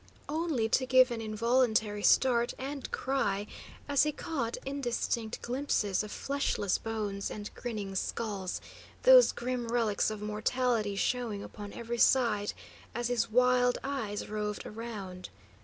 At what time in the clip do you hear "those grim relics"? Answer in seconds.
9.03-10.09